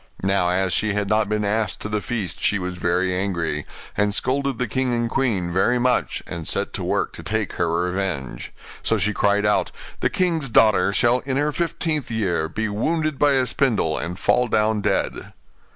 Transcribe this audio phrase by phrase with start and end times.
[0.23, 4.15] Now, as she had not been asked to the feast she was very angry, and
[4.15, 8.51] scolded the king and queen very much, and set to work to take her revenge.
[8.81, 13.33] So she cried out, 'The king's daughter shall, in her fifteenth year, be wounded by
[13.33, 15.33] a spindle, and fall down dead.